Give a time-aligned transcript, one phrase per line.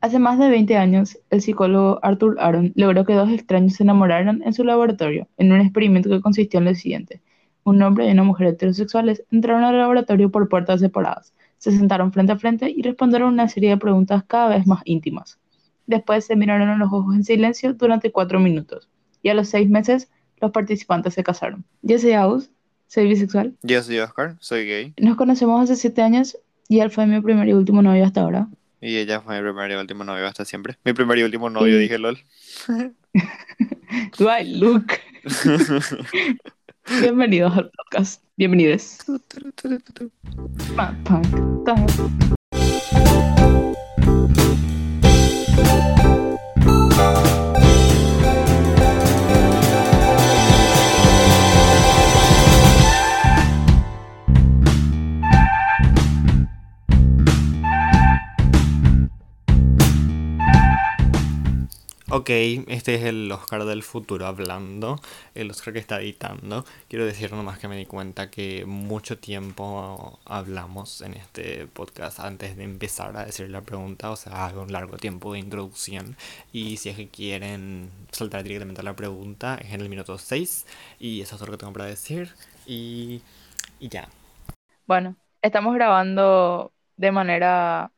[0.00, 4.42] Hace más de 20 años, el psicólogo Arthur Aron logró que dos extraños se enamoraran
[4.44, 7.20] en su laboratorio, en un experimento que consistió en lo siguiente.
[7.64, 12.32] Un hombre y una mujer heterosexuales entraron al laboratorio por puertas separadas, se sentaron frente
[12.32, 15.38] a frente y respondieron una serie de preguntas cada vez más íntimas.
[15.86, 18.88] Después se miraron a los ojos en silencio durante cuatro minutos,
[19.22, 20.08] y a los seis meses
[20.40, 21.64] los participantes se casaron.
[21.82, 22.50] Yo soy Aus,
[22.86, 23.56] soy bisexual.
[23.62, 24.94] Yo soy Oscar, soy gay.
[24.96, 26.38] Nos conocemos hace siete años
[26.68, 28.48] y él fue mi primer y último novio hasta ahora.
[28.80, 30.78] Y ella fue mi primer y último novio hasta siempre.
[30.84, 32.18] Mi primer y último novio, dije LOL.
[34.18, 34.92] Do I look?
[37.00, 38.22] Bienvenidos al podcast.
[38.36, 39.04] Bienvenidos.
[62.10, 62.30] Ok,
[62.68, 64.98] este es el Oscar del futuro hablando,
[65.34, 66.64] el Oscar que está editando.
[66.88, 72.56] Quiero decir nomás que me di cuenta que mucho tiempo hablamos en este podcast antes
[72.56, 76.16] de empezar a decir la pregunta, o sea, hago un largo tiempo de introducción.
[76.50, 80.66] Y si es que quieren saltar directamente a la pregunta, es en el minuto 6
[80.98, 82.32] y eso es lo que tengo para decir.
[82.64, 83.20] Y,
[83.80, 84.08] y ya.
[84.86, 87.92] Bueno, estamos grabando de manera,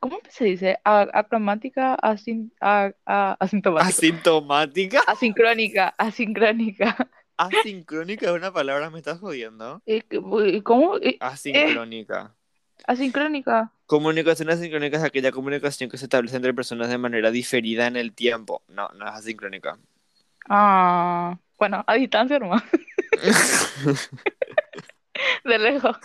[0.00, 0.78] ¿cómo se dice?
[0.84, 3.88] A- acromática, asin- a- a- asintomática.
[3.90, 5.00] Asintomática.
[5.06, 7.08] Asincrónica, asincrónica.
[7.36, 9.82] Asincrónica es una palabra, me estás jodiendo.
[9.86, 10.02] Eh,
[10.62, 10.96] ¿Cómo?
[10.98, 12.34] Eh, Asincrónica.
[12.86, 13.72] Asincrónica.
[13.86, 18.12] Comunicación asincrónica es aquella comunicación que se establece entre personas de manera diferida en el
[18.12, 18.62] tiempo.
[18.68, 19.78] No, no es asincrónica.
[20.48, 22.62] Ah, bueno, a distancia nomás,
[25.44, 25.96] de lejos.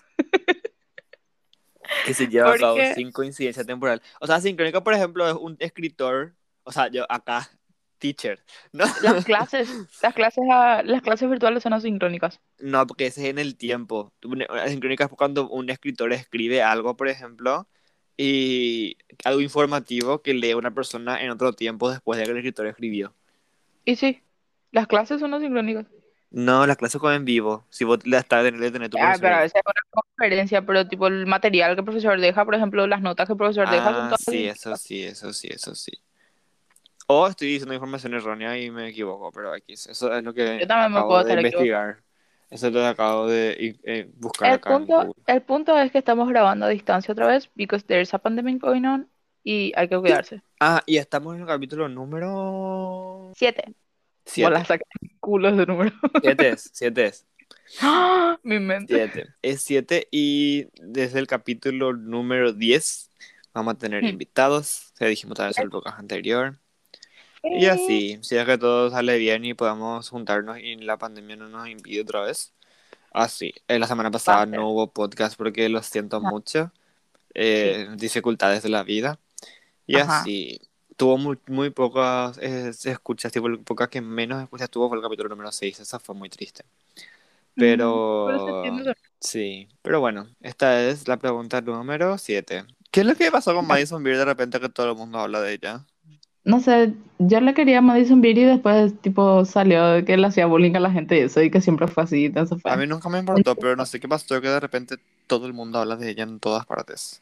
[2.05, 4.01] Que se lleva a cabo sin coincidencia temporal.
[4.19, 7.49] O sea, asincrónica, por ejemplo, es un escritor, o sea, yo acá,
[7.99, 8.85] teacher, ¿no?
[9.01, 9.69] Las clases,
[10.01, 12.39] las clases, a- las clases virtuales son asincrónicas.
[12.59, 14.13] No, porque ese es en el tiempo.
[14.49, 17.67] Asincrónica es cuando un escritor escribe algo, por ejemplo,
[18.15, 22.67] y algo informativo que lee una persona en otro tiempo después de que el escritor
[22.67, 23.13] escribió.
[23.85, 24.21] Y sí,
[24.71, 25.85] las clases son asincrónicas.
[26.29, 27.65] No, las clases son en vivo.
[27.69, 30.87] Si vos la estás en el tu Ah, pero a veces es una conferencia, pero
[30.87, 33.85] tipo el material que el profesor deja, por ejemplo, las notas que el profesor deja
[33.85, 35.91] son Ah, todas sí, eso sí, eso sí, eso sí.
[37.07, 40.67] O estoy diciendo información errónea y me equivoco, pero aquí eso es lo que Yo
[40.67, 41.97] también me acabo puedo de investigar.
[42.49, 45.97] Eso es lo que acabo de eh, buscar El acá punto, el punto es que
[45.97, 49.09] estamos grabando a distancia otra vez, because there's a pandemic going on,
[49.43, 50.41] y hay que cuidarse.
[50.59, 53.73] Ah, y estamos en el capítulo número Siete.
[54.27, 54.49] Siete.
[54.51, 55.95] Bola, el culo ese número.
[56.21, 57.25] Siete es, siete es,
[57.81, 58.37] ¡Ah!
[58.43, 58.93] Mi mente.
[58.95, 59.27] siete.
[59.41, 63.09] Es siete y desde el capítulo número 10
[63.53, 64.07] vamos a tener Hmm.
[64.07, 64.93] invitados.
[64.99, 66.57] Ya dijimos también en el podcast anterior.
[67.43, 71.35] Y Eh, así, si es que todo sale bien y podamos juntarnos y la pandemia
[71.37, 72.53] no nos impide otra vez.
[73.13, 76.29] Así, eh, la semana pasada no hubo podcast porque lo siento Ajá.
[76.29, 76.71] mucho.
[77.35, 79.19] eh, dificultades de la vida.
[79.87, 80.21] Y Ajá.
[80.21, 80.61] así,
[80.97, 85.29] tuvo muy, muy pocas eh, escuchas, tipo, pocas que menos escuchas tuvo fue el capítulo
[85.29, 85.79] número 6.
[85.79, 86.65] Esa fue muy triste.
[87.55, 88.27] Pero,
[89.19, 92.65] sí, pero bueno, esta es la pregunta número 7.
[92.91, 95.41] ¿Qué es lo que pasó con Madison Beer de repente que todo el mundo habla
[95.41, 95.85] de ella?
[96.43, 100.45] No sé, yo le quería a Madison Beer y después tipo salió que le hacía
[100.45, 102.71] bullying a la gente y eso y que siempre fue así, entonces fue.
[102.71, 105.53] A mí nunca me importó, pero no sé qué pasó que de repente todo el
[105.53, 107.21] mundo habla de ella en todas partes.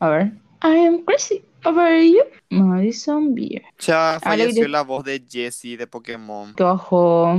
[0.00, 0.32] A ver.
[0.60, 2.22] I am crazy over you.
[2.50, 3.62] Madison Beer.
[3.80, 6.54] Ya Ah, falleció yo- la voz de Jessie de Pokémon.
[6.54, 7.36] Que bajó.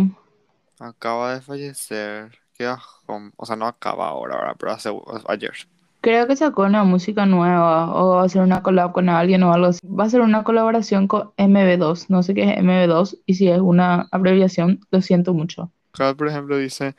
[0.80, 2.31] Acaba de fallecer.
[2.57, 3.34] Qué bajón.
[3.38, 4.90] O sea, no acaba ahora, ahora, pero hace
[5.28, 5.53] ayer.
[6.02, 9.52] Creo que sacó una música nueva o va a hacer una collab con alguien o
[9.53, 9.80] algo así.
[9.85, 12.06] Va a ser una colaboración con MB2.
[12.09, 15.72] No sé qué es MB2 y si es una abreviación, lo siento mucho.
[15.94, 16.96] Acá, por ejemplo, dice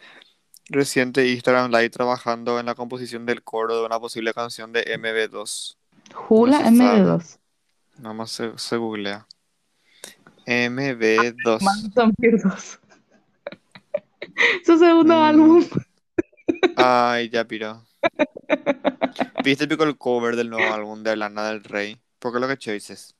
[0.69, 5.77] reciente Instagram Live trabajando en la composición del coro de una posible canción de MB2.
[6.15, 7.01] Jula No se sabe.
[7.03, 7.39] MB2.
[7.99, 9.27] Vamos, se, se googlea.
[10.47, 11.61] MB2.
[11.63, 12.81] Madison Beer 2.
[14.67, 15.23] Su segundo Mm.
[15.23, 15.65] álbum.
[16.77, 17.83] Ay, ya piró.
[19.45, 21.99] ¿Viste pico el cover del nuevo álbum de Lana del Rey?
[22.19, 23.15] ¿Por qué lo que choices?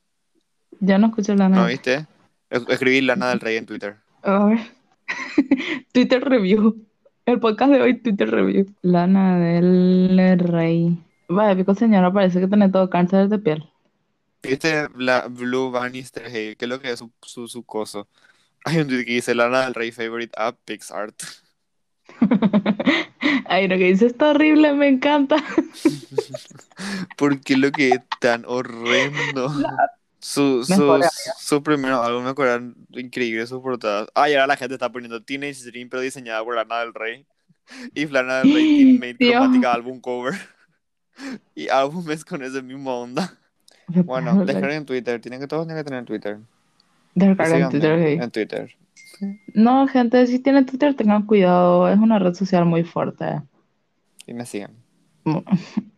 [0.79, 1.67] Ya no escucho la ¿No nada.
[1.67, 2.05] viste?
[2.49, 3.97] Es- Escribí Lana del Rey en Twitter.
[4.23, 4.59] A ver.
[5.93, 6.85] Twitter Review.
[7.25, 8.65] El podcast de hoy, Twitter Review.
[8.81, 10.97] Lana del Rey.
[11.31, 13.69] Vaya, pico señora, parece que tiene todo cáncer de piel.
[14.43, 16.23] ¿Viste la Blue Bannister?
[16.27, 18.07] Hey, ¿qué es lo que es su, su, su coso?
[18.65, 21.23] Hay un tweet que dice Lana del Rey favorite app PixArt.
[23.45, 25.37] Ay, lo que dice está horrible, me encanta.
[27.17, 29.51] ¿Por qué lo que es tan horrendo?
[30.19, 34.07] Su, Mejor, sus, su primero álbum me acuerdan increíble sus portadas.
[34.13, 37.25] Ah, y ahora la gente está poniendo Teenage Dream, pero diseñada por Lana del Rey.
[37.95, 40.35] Y Lana del Rey Teammate cromática álbum cover.
[41.55, 43.37] Y álbumes con ese mismo onda.
[44.05, 45.19] Bueno, descarguen en Twitter.
[45.19, 46.39] Tienen que todos tienen que tener Twitter.
[47.13, 48.23] Descargar en Twitter, ok.
[48.23, 48.75] En Twitter.
[49.53, 51.89] No, gente, si tienen Twitter, tengan cuidado.
[51.89, 53.41] Es una red social muy fuerte.
[54.25, 54.45] Y me.
[55.25, 55.43] Uy,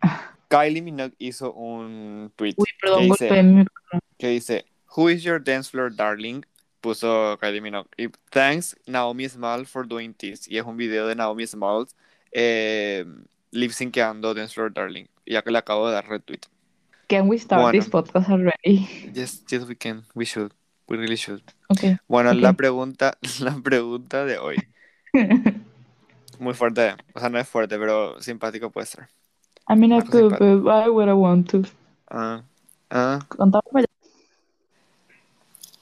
[0.49, 3.65] Kylie Minogue hizo un tweet perdón, que dice,
[4.17, 4.65] que dice
[4.95, 6.43] Who is your dance floor darling?
[6.81, 7.89] Puso Kylie Minogue.
[7.97, 10.47] Y thanks Naomi Smalls for doing this.
[10.47, 11.95] Y es un video de Naomi Smalls
[12.33, 13.05] eh,
[13.53, 15.07] lip syncando Dance Floor Darling.
[15.25, 16.41] Ya que le acabo de dar retweet.
[17.07, 17.79] Can we start Bueno.
[17.79, 19.11] this podcast already?
[19.13, 20.03] Yes, yes we can.
[20.15, 20.51] We should.
[20.87, 21.41] We really should.
[21.69, 21.97] Okay.
[22.07, 22.37] Bueno, Ok.
[22.41, 24.57] la pregunta, la pregunta de hoy.
[26.39, 26.95] Muy fuerte.
[27.13, 29.07] O sea, no es fuerte, pero simpático puede ser.
[29.69, 31.61] I mean, I could, but why would I want to?
[32.09, 32.43] Ah,
[32.89, 33.19] ah.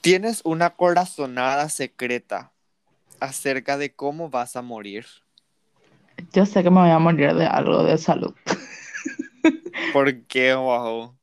[0.00, 2.52] Tienes una corazonada secreta
[3.20, 5.06] acerca de cómo vas a morir.
[6.32, 8.34] Yo sé que me voy a morir de algo de salud.
[9.92, 11.14] ¿Por qué, wow?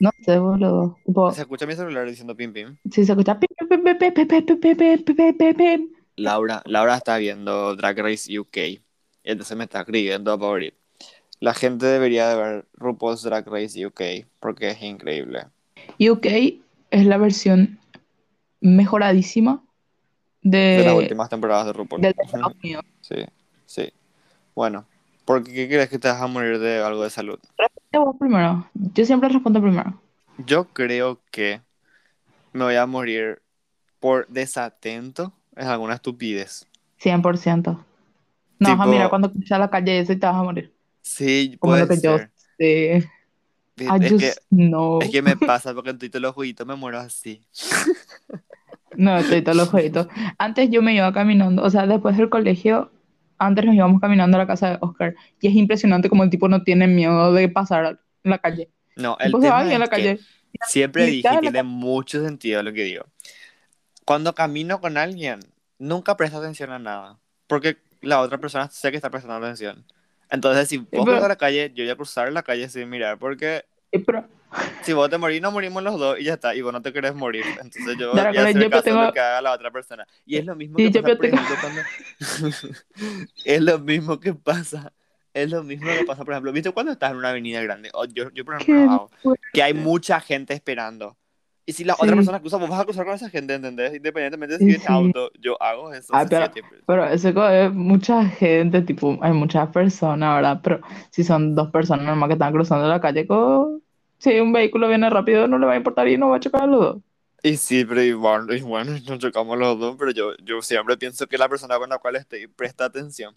[0.00, 0.96] No sé, boludo.
[1.32, 2.76] Se escucha mi celular diciendo pim pim.
[2.90, 5.54] si se escucha pim, pim, pim, pim, pim, pim, pim, pim, pim, pim, pim, pim,
[5.54, 5.88] pim.
[6.16, 8.56] Laura, Laura está viendo Drag Race UK.
[8.56, 8.82] Y
[9.24, 10.74] entonces me está escribiendo para morir.
[11.40, 15.46] La gente debería de ver RuPaul's Drag Race UK porque es increíble.
[16.00, 16.26] UK
[16.90, 17.78] es la versión
[18.60, 19.62] mejoradísima
[20.42, 22.02] de, De las últimas temporadas de RuPaul.
[22.02, 22.84] de Estados Unidos.
[23.00, 23.16] Sí,
[23.66, 23.92] sí.
[24.58, 24.86] Bueno,
[25.24, 27.38] ¿por qué crees que te vas a morir de algo de salud?
[27.56, 28.68] Responde vos primero.
[28.74, 29.94] Yo siempre respondo primero.
[30.46, 31.60] Yo creo que
[32.52, 33.40] me voy a morir
[34.00, 36.66] por desatento en alguna estupidez.
[36.98, 37.84] 100%.
[38.58, 40.72] No, Tipo- a mira, cuando cruzas la calle eso y te vas a morir.
[41.02, 42.18] Sí, Como puede lo que yo
[42.58, 43.08] sé.
[43.78, 44.98] I Es que, know.
[45.00, 47.40] es que me pasa porque en todos los jueguitos me muero así.
[48.96, 50.08] No, estoy todos los jueguitos.
[50.36, 52.90] Antes yo me iba caminando, o sea, después del colegio,
[53.38, 55.14] antes nos íbamos caminando a la casa de Oscar.
[55.40, 58.70] Y es impresionante como el tipo no tiene miedo de pasar la calle.
[58.96, 60.20] No, El tipo tema ahí en la es que calle.
[60.66, 63.04] siempre dije y tiene mucho sentido lo que digo.
[64.04, 65.40] Cuando camino con alguien,
[65.78, 67.18] nunca presto atención a nada.
[67.46, 69.84] Porque la otra persona sé que está prestando atención.
[70.30, 73.18] Entonces, si vos pero- cruzas la calle, yo voy a cruzar la calle sin mirar.
[73.18, 74.26] Porque Pero,
[74.82, 76.54] si vos te morís, nos morimos los dos y ya está.
[76.54, 77.44] Y vos no te querés morir.
[77.62, 80.06] Entonces yo voy a hacer caso tengo- de lo que haga la otra persona.
[80.26, 81.80] Y es lo mismo que pasa, por tengo- ejemplo, cuando...
[83.44, 84.92] es lo mismo que pasa.
[85.34, 87.90] Es lo mismo que pasa, por ejemplo, ¿viste cuando estás en una avenida grande?
[87.94, 89.42] O yo, yo por ejemplo, fuerte.
[89.52, 91.16] que hay mucha gente esperando.
[91.64, 92.00] Y si la Sí.
[92.02, 93.94] otra persona cruza, vos vas a cruzar con esa gente, ¿entendés?
[93.94, 94.86] Independientemente de si Sí, sí.
[94.88, 96.14] auto, yo hago eso.
[96.16, 96.50] Ah, pero-.
[96.86, 100.60] Pero eso es mucha gente, tipo, hay muchas personas, ¿verdad?
[100.64, 100.80] Pero
[101.10, 103.82] si son dos personas nomás que están cruzando la calle, co-
[104.18, 106.62] si un vehículo viene rápido, no le va a importar y no va a chocar
[106.62, 106.96] a los dos.
[107.42, 111.26] Y sí, pero igual, y bueno, nos chocamos los dos, pero yo, yo siempre pienso
[111.26, 113.34] que la persona con la cual estoy presta atención.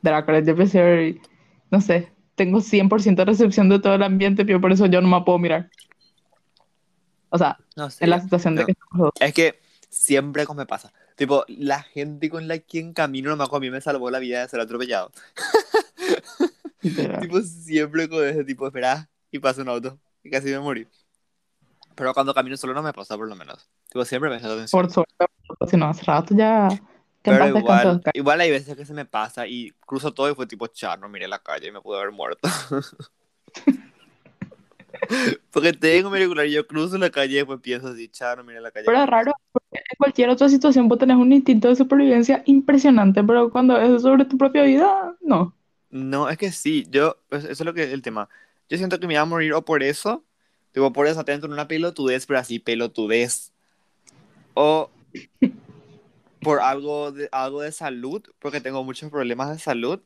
[0.00, 1.20] Drácula, yo pensé,
[1.70, 5.08] no sé, tengo 100% de recepción de todo el ambiente, pero por eso yo no
[5.08, 5.70] me puedo mirar.
[7.28, 8.04] O sea, No sé.
[8.04, 8.66] en la situación de no.
[8.66, 9.12] que estamos los dos.
[9.20, 9.60] Es que
[9.90, 10.92] siempre como me pasa.
[11.16, 14.48] Tipo, la gente con la quien camino, nomás a mí me salvó la vida de
[14.48, 15.12] ser atropellado.
[17.20, 20.86] Tipo, siempre con ese tipo, esperá y pasa un auto y casi me morí.
[21.96, 23.68] Pero cuando camino solo no me pasa, por lo menos.
[23.90, 24.82] Tipo, siempre me presta atención.
[24.82, 25.26] Por suerte,
[25.68, 26.68] si no, hace rato ya.
[27.22, 30.66] Pero igual, igual hay veces que se me pasa y cruzo todo y fue tipo,
[30.66, 32.48] char, no miré la calle y me pude haber muerto.
[35.50, 38.44] Porque tengo mi auricular y yo cruzo la calle y después pienso así, char, no
[38.44, 38.86] miré la calle.
[38.86, 43.22] Pero es raro, porque en cualquier otra situación vos tenés un instinto de supervivencia impresionante,
[43.22, 45.54] pero cuando es sobre tu propia vida, no.
[45.90, 48.28] No, es que sí, yo, pues, eso es lo que es el tema.
[48.68, 50.24] Yo siento que me iba a morir o por eso,
[50.72, 53.52] tipo, por eso en una pelotudez, pero así pelotudez.
[54.54, 54.90] O
[56.40, 60.00] por algo de, algo de salud, porque tengo muchos problemas de salud.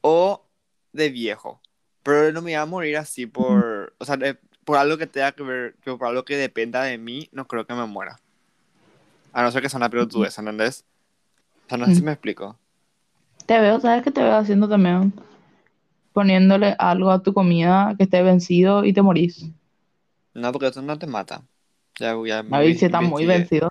[0.00, 0.44] O
[0.92, 1.60] de viejo.
[2.02, 5.32] Pero no me iba a morir así por, o sea, de- por algo que tenga
[5.32, 8.18] que ver, que por algo que dependa de mí, no creo que me muera.
[9.32, 10.84] A no ser que sea una pelotudez, ¿entendés?
[11.66, 12.58] O sea, no sé si me explico.
[13.46, 15.12] Te veo, ¿sabes qué te veo haciendo también?
[16.12, 19.50] Poniéndole algo a tu comida que esté vencido y te morís.
[20.34, 21.42] No, porque eso no te mata.
[21.98, 23.70] Ya, ya me si está muy vencido.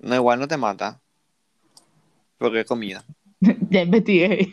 [0.00, 1.00] No, igual no te mata.
[2.38, 3.04] Porque es comida.
[3.70, 4.52] Ya investigué.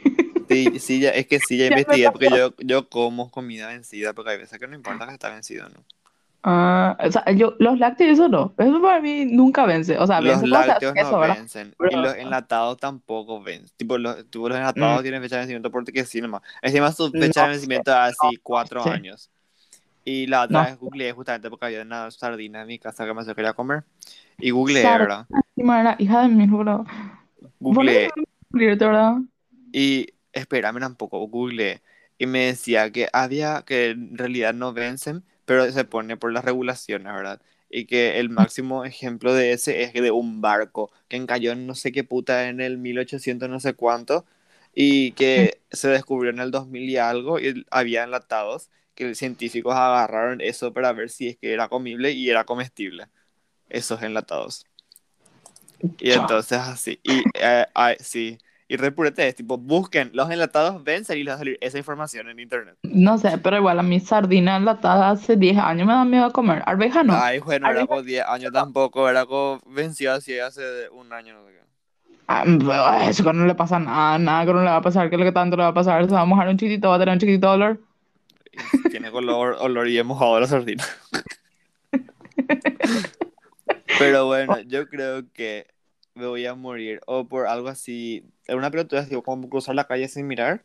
[0.49, 4.31] Sí, sí, ya, es que sí, ya investigué porque yo, yo como comida vencida, porque
[4.31, 5.83] hay veces que no importa que está vencido, ¿no?
[6.45, 8.53] Ah, o sea, yo, los lácteos, eso no.
[8.57, 9.97] Eso para mí nunca vence.
[9.97, 11.67] O sea, Los vence se lácteos no eso, vencen.
[11.69, 13.71] Y Pero, los enlatados tampoco vencen.
[13.77, 16.41] Tipo, los, tipo, los mm, enlatados tienen fecha de vencimiento porque sí nomás.
[16.61, 19.29] Encima su fecha de no, vencimiento es así cuatro sí, años.
[20.03, 20.65] Y la otra no.
[20.65, 23.83] vez googleé justamente porque había una sardina en mi casa que me quería comer.
[24.37, 25.25] Y googleé, ¿verdad?
[25.55, 26.63] era hija de mil, bro.
[26.63, 26.85] No
[27.59, 28.09] Googleé
[29.71, 31.81] y espérame un poco, googleé.
[32.17, 36.45] Y me decía que había que en realidad no vencen, pero se pone por las
[36.45, 37.41] regulaciones, ¿verdad?
[37.69, 41.75] Y que el máximo ejemplo de ese es de un barco que encalló en no
[41.75, 44.25] sé qué puta en el 1800 no sé cuánto
[44.75, 49.75] y que se descubrió en el 2000 y algo y había enlatados que los científicos
[49.75, 53.07] agarraron eso para ver si es que era comible y era comestible,
[53.69, 54.65] esos enlatados.
[55.99, 57.65] Y entonces así, y eh,
[57.99, 61.77] sí, y repurete es tipo, busquen, los enlatados vencen y les va a salir esa
[61.77, 62.75] información en internet.
[62.83, 66.31] No sé, pero igual a mí sardina enlatada hace 10 años me da miedo a
[66.31, 66.63] comer.
[66.65, 67.13] Arveja no.
[67.15, 71.45] Ay, bueno, era con 10 años tampoco, era con venció así hace un año, no
[71.45, 71.59] sé qué.
[72.27, 75.17] ah, eso que no le pasa nada, nada que no le va a pasar, que
[75.17, 76.99] lo que tanto le va a pasar, se va a mojar un chiquitito, va a
[76.99, 77.79] tener un chiquitito dolor.
[78.89, 80.83] Tiene color, olor y he mojado la sardina.
[83.99, 85.67] Pero bueno, yo creo que
[86.15, 89.85] me voy a morir o por algo así, en una pelota así, como cruzar la
[89.87, 90.63] calle sin mirar,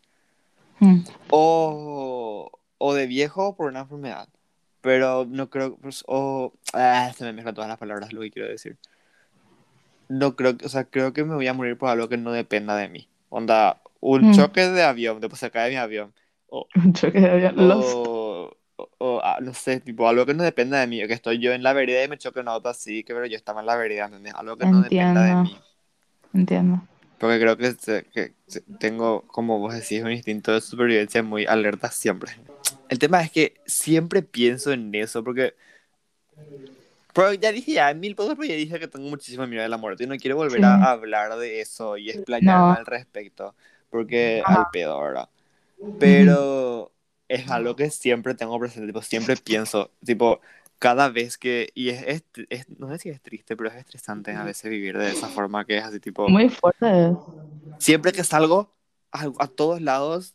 [0.81, 1.01] Mm.
[1.31, 4.29] o, o de viejo por una enfermedad.
[4.81, 8.49] Pero no creo, pues, o, ah, se me mezclan todas las palabras, lo que quiero
[8.49, 8.77] decir.
[10.09, 12.77] No creo, o sea, creo que me voy a morir por algo que no dependa
[12.77, 13.09] de mí.
[13.29, 14.35] Onda, un Mm.
[14.35, 16.13] choque de avión, después se cae mi avión.
[16.49, 17.57] O, Un choque de avión.
[17.59, 17.63] O,
[18.99, 21.53] o- o, ah, no sé, tipo, algo que no dependa de mí, que estoy yo
[21.53, 23.77] en la vereda y me choque un auto así, que pero yo estaba en la
[23.77, 24.35] vereda, ¿entendés?
[24.35, 25.59] Algo que no dependa de Entiendo, mí.
[26.35, 26.83] entiendo.
[27.19, 27.75] Porque creo que,
[28.13, 28.33] que
[28.79, 32.33] tengo, como vos decís, un instinto de supervivencia muy alerta siempre.
[32.89, 35.55] El tema es que siempre pienso en eso, porque
[37.13, 39.77] pero ya dije ya mil cosas, pero ya dije que tengo muchísimo miedo de la
[39.77, 40.65] muerte y no quiero volver Sí.
[40.65, 42.73] a hablar de eso y explayarme No.
[42.73, 43.55] al respecto,
[43.91, 45.29] porque al pedo, ¿verdad?
[45.99, 46.88] Pero
[47.29, 50.41] es algo que siempre tengo presente, tipo, siempre pienso, tipo,
[50.79, 54.33] cada vez que, y es, es, es- no sé si es triste, pero es estresante
[54.35, 57.17] a veces vivir de esa forma que es así, tipo, Muy fuerte.
[57.79, 58.75] siempre que salgo
[59.13, 60.35] a, a todos lados,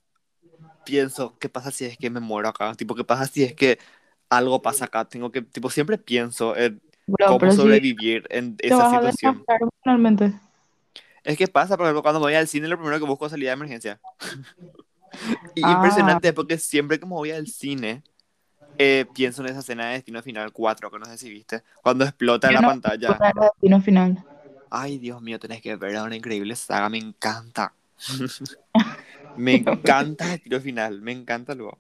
[0.86, 2.74] pienso, ¿qué pasa si es que me muero acá?
[2.76, 3.80] Tipo, ¿qué pasa si es que
[4.30, 5.06] algo pasa acá?
[5.06, 9.46] Tengo que, tipo, siempre pienso en Bro, cómo pero si sobrevivir en esa situación.
[9.60, 10.34] emocionalmente.
[11.24, 13.52] Es que pasa, por ejemplo, cuando voy al cine, lo primero que busco es salida
[13.52, 14.00] de emergencia.
[15.56, 15.74] y Ah.
[15.74, 18.04] impresionante, porque siempre que me voy al cine,
[18.78, 22.06] eh, pienso en esa escena de Destino Final 4, que no sé si viste, cuando
[22.06, 23.20] explota en Yo la no pantalla.
[23.52, 24.24] Destino final.
[24.70, 27.74] Ay, Dios mío, tenés que ver, una increíble saga, me encanta.
[29.38, 31.80] me encanta el tiro final, me encanta luego.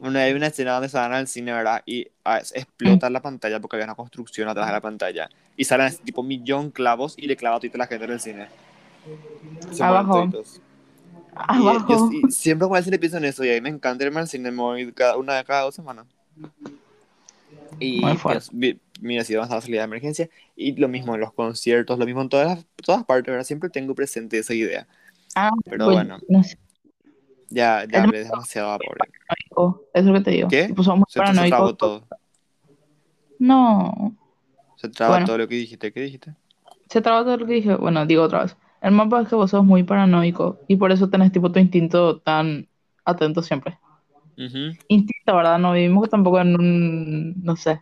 [0.00, 1.82] Bueno, hay una escena donde van al cine, ¿verdad?
[1.84, 5.28] Y ah, explota la pantalla porque había una construcción atrás de la pantalla.
[5.58, 8.48] Y salen tipo millón clavos y le clava a toda la gente en el cine.
[9.72, 10.32] Se mueren
[11.48, 12.08] Abajo.
[12.12, 14.04] Y, yo- y siempre cuando al cine pienso en eso y a mí me encanta
[14.04, 16.06] irme al cine, voy cada, una vez cada dos semanas.
[17.78, 20.28] Y Muy pues, vi- mira, si vamos a la salida de emergencia.
[20.56, 23.44] Y lo mismo en los conciertos, lo mismo en todas, las- todas partes, ¿verdad?
[23.44, 24.86] Siempre tengo presente esa idea.
[25.34, 26.58] Ah, Pero pues, bueno, no sé,
[27.48, 28.98] ya, ya Es hablé demasiado, pobre.
[29.28, 30.48] paranoico, Eso es lo que te digo.
[30.48, 30.66] ¿Qué?
[30.66, 32.06] Tipo, somos Se, se trabó todo.
[33.38, 34.14] No.
[34.76, 35.26] Se traba Bueno.
[35.26, 35.92] todo lo que dijiste.
[35.92, 36.34] ¿Qué dijiste?
[36.88, 37.74] Se traba todo lo que dije.
[37.76, 38.56] Bueno, digo otra vez.
[38.80, 42.18] El mapa es que vos sos muy paranoico y por eso tenés tipo tu instinto
[42.20, 42.66] tan
[43.04, 43.78] atento siempre.
[44.38, 44.76] Ujú.
[44.88, 45.58] Instinto, ¿verdad?
[45.58, 47.42] No vivimos tampoco en un.
[47.44, 47.80] No sé.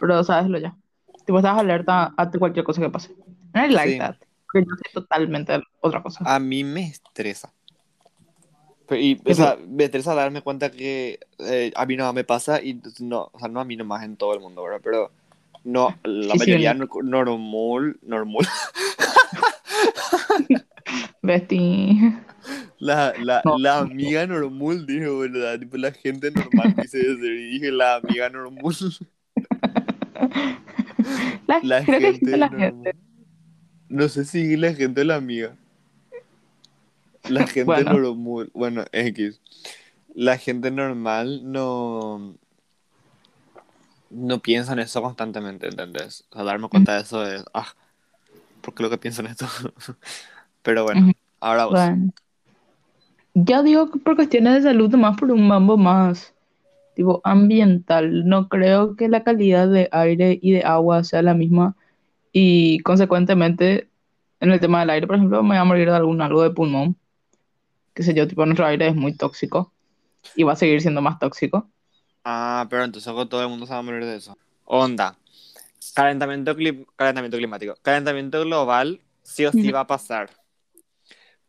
[0.00, 0.76] Pero sabes lo ya.
[1.24, 3.14] Tipo, estás alerta ante cualquier cosa que pase.
[3.52, 3.98] And I like Sí.
[3.98, 4.16] that.
[4.52, 6.24] Porque yo soy totalmente otra cosa.
[6.26, 7.52] A mí me estresa.
[8.86, 12.60] Pero, y, o sea, me estresa darme cuenta que eh, a mí no me pasa
[12.62, 14.80] y no, o sea, no a mí nomás en todo el mundo, ¿verdad?
[14.84, 15.10] Pero
[15.64, 16.84] no, la Sí, sí, mayoría no.
[16.84, 18.46] no- normal, normal,
[21.22, 21.98] Besti.
[22.78, 23.58] la, la, No.
[23.58, 25.58] la amiga normal, dije, ¿verdad?
[25.58, 28.64] Tipo, la gente normal, y dije la amiga normal,
[31.62, 32.60] La, gente la normal.
[32.60, 32.94] gente.
[33.88, 35.56] No sé si la gente es la amiga.
[37.28, 37.92] La gente Bueno.
[37.94, 39.40] normal, bueno, X.
[40.14, 42.34] La gente normal no
[44.10, 46.24] no piensa en eso constantemente, ¿entendés?
[46.30, 47.74] O sea, darme cuenta de eso es, ah,
[48.64, 49.46] ¿por qué lo que pienso en esto?
[50.62, 51.74] Pero bueno, ahora vos.
[51.74, 52.12] Bueno.
[53.34, 56.34] Yo digo que por cuestiones de salud, más por un mambo más
[56.94, 58.26] tipo ambiental.
[58.26, 61.76] No creo que la calidad de aire y de agua sea la misma
[62.32, 63.88] y consecuentemente
[64.40, 66.50] en el tema del aire, por ejemplo, me voy a morir de algún algo de
[66.50, 66.96] pulmón.
[67.94, 69.72] Qué sé yo, tipo nuestro aire es muy tóxico
[70.34, 71.68] y va a seguir siendo más tóxico.
[72.24, 74.36] Ah, pero entonces todo el mundo se va a morir de eso.
[74.64, 75.16] Onda.
[75.92, 77.74] Calentamiento, cli- calentamiento climático.
[77.82, 80.30] Calentamiento global sí o sí va a pasar.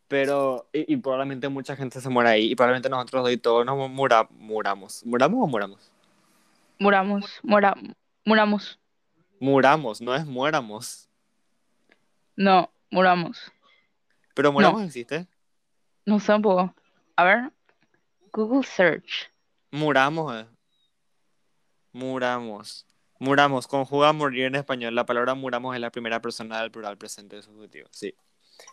[0.08, 2.50] Pero, y, y probablemente mucha gente se muera ahí.
[2.50, 5.04] Y probablemente nosotros dos y todos nos mura, muramos.
[5.04, 5.92] ¿Muramos o muramos?
[6.78, 7.74] Muramos, mora,
[8.24, 8.78] muramos.
[9.40, 11.08] Muramos, no es muéramos.
[12.36, 13.50] No, muramos.
[14.34, 15.26] Pero muramos existe.
[16.04, 16.74] No sé un poco.
[17.16, 17.52] A ver.
[18.32, 19.30] Google search.
[19.70, 20.46] Muramos, eh.
[21.92, 22.86] Muramos.
[23.18, 23.66] Muramos.
[23.66, 24.94] Conjuga morir en español.
[24.94, 27.88] La palabra muramos es la primera persona del plural presente de subjuntivo.
[27.90, 28.14] Sí.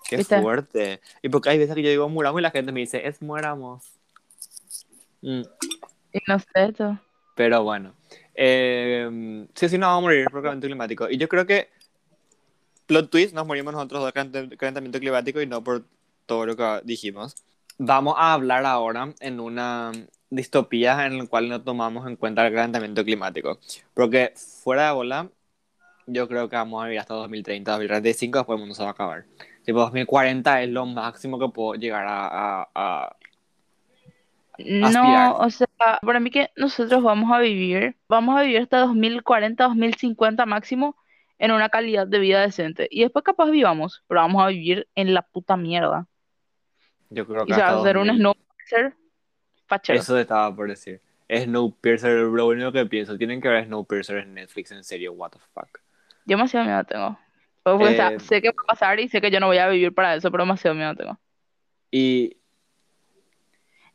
[0.09, 0.41] Qué ¿Viste?
[0.41, 1.01] fuerte.
[1.21, 3.83] Y porque hay veces que yo digo muramos y la gente me dice, es muéramos.
[5.21, 5.41] Mm,
[6.13, 6.99] Y no sé esto.
[7.35, 7.93] Pero bueno.
[8.35, 11.09] Eh, sí, sí, nos vamos a morir por calentamiento climático.
[11.09, 11.69] Y yo creo que
[12.85, 15.83] plot twist, nos morimos nosotros dos de calent- calentamiento climático y no por
[16.25, 17.35] todo lo que dijimos.
[17.77, 19.91] Vamos a hablar ahora en una
[20.33, 23.59] distopía en la cual no tomamos en cuenta el calentamiento climático.
[23.93, 25.29] Porque fuera de bola,
[26.07, 28.91] yo creo que vamos a vivir hasta 2030, 2035, después el mundo se va a
[28.91, 29.25] acabar.
[29.63, 32.67] Tipo, 2040 es lo máximo que puedo llegar a...
[32.73, 33.15] a-.
[34.57, 35.67] No, o sea,
[36.01, 40.95] para mí que nosotros vamos a vivir, vamos a vivir hasta 2040, 2050 máximo
[41.39, 42.87] en una calidad de vida decente.
[42.91, 46.07] Y después capaz vivamos, pero vamos a vivir en la puta mierda.
[47.09, 48.93] yo creo que se va hasta a hacer un 2000.
[49.67, 49.99] Fachero.
[49.99, 51.01] Eso estaba por decir.
[51.29, 55.39] Snowpiercer, lo único que pienso, tienen que ver Snowpiercer en Netflix, en serio, what the
[55.53, 55.79] fuck.
[56.25, 57.19] Yo demasiado miedo tengo.
[57.63, 59.57] Porque, o sea, Eh, sé que va a pasar y sé que yo no voy
[59.57, 61.17] a vivir para eso, pero demasiado miedo tengo.
[61.91, 62.37] Y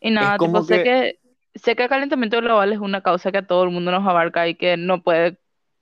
[0.01, 3.39] Y nada, tipo, sé que- que, sé que el calentamiento global es una causa que
[3.39, 5.39] a todo el mundo nos abarca y que no puede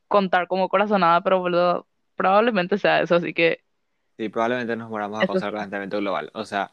[0.09, 3.61] contar como corazonada, pero boludo, probablemente sea eso, así que
[4.17, 6.31] sí, probablemente nos moramos a Eso causa del calentamiento global.
[6.35, 6.73] O sea,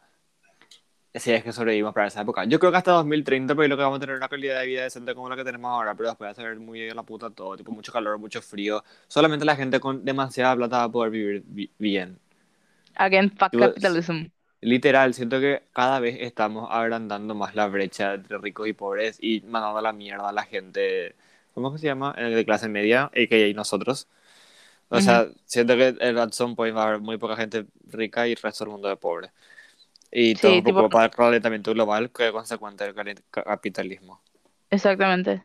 [1.14, 2.44] si es que sobrevivimos para esa época.
[2.44, 4.82] Yo creo que hasta 2030, pero lo que vamos a tener una calidad de vida
[4.84, 7.56] decente como la que tenemos ahora, pero después va a ser muy la puta todo,
[7.56, 8.82] tipo mucho calor, mucho frío.
[9.08, 12.18] Solamente la gente con demasiada plata va a poder vivir bi- bien.
[12.96, 14.30] again, fuck Tipo, capitalism.
[14.62, 19.42] Literal, siento que cada vez estamos agrandando más la brecha entre ricos y pobres y
[19.42, 21.16] mandando a la mierda a la gente,
[21.54, 22.14] ¿cómo que se llama?
[22.18, 23.54] Eh, De clase media, a.k.a.
[23.54, 24.08] nosotros.
[24.90, 28.28] O sea, siento que eh, at some point va a haber muy poca gente rica
[28.28, 29.32] y el resto del mundo de pobre.
[30.16, 32.94] Y Sí, todo por tipo- culpa del calentamiento global que es consecuente del
[33.30, 34.22] capitalismo.
[34.70, 35.44] Exactamente.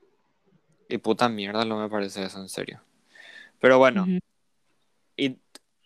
[0.88, 2.80] Y puta mierda, no me parece eso en serio.
[3.60, 4.20] Pero bueno, Ujú.
[5.18, 5.38] y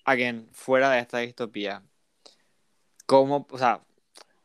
[0.03, 1.81] again, fuera de esta distopía,
[3.05, 3.81] ¿cómo, o sea,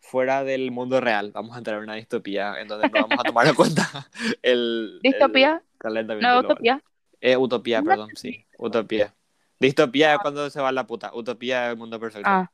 [0.00, 3.24] fuera del mundo real, vamos a entrar en una distopía en donde no vamos a
[3.24, 4.08] tomar en cuenta
[4.42, 5.62] el, el ¿Distopía?
[5.78, 6.52] calentamiento No, global?
[6.54, 6.82] utopía.
[7.20, 9.14] Eh, utopía, perdón, sí, utopía.
[9.58, 12.28] Distopía es cuando se va la puta, utopía es el mundo perfecto.
[12.30, 12.50] Ah,